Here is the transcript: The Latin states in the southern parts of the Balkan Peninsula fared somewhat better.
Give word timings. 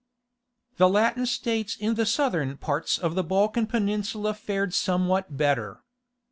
The 0.77 0.89
Latin 0.89 1.27
states 1.27 1.75
in 1.75 1.93
the 1.93 2.07
southern 2.07 2.57
parts 2.57 2.97
of 2.97 3.13
the 3.13 3.23
Balkan 3.23 3.67
Peninsula 3.67 4.33
fared 4.33 4.73
somewhat 4.73 5.37
better. 5.37 5.83